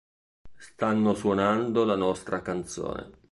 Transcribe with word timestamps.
Stanno 0.57 1.13
suonando 1.13 1.83
la 1.83 1.95
nostra 1.95 2.41
canzone 2.41 3.07